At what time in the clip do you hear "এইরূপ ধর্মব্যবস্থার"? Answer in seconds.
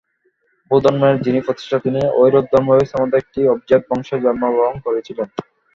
2.19-3.01